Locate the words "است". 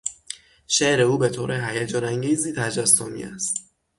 3.23-3.69